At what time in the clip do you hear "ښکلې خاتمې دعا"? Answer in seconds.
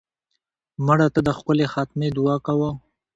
1.37-2.35